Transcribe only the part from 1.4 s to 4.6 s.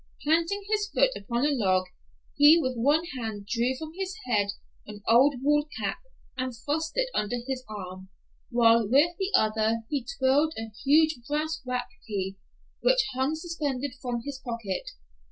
a log, he with one hand drew from his head